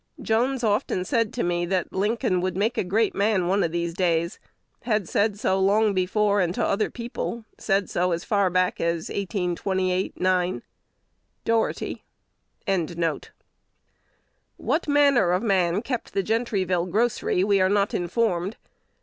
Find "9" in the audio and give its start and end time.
10.19-10.63